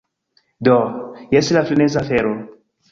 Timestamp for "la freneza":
1.59-2.05